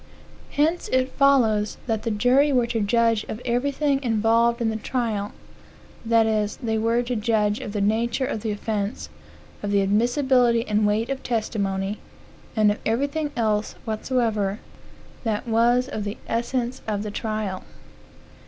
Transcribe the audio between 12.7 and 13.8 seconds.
of everything else